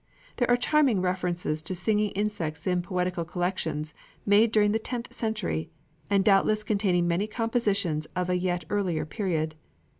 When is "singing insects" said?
1.75-2.65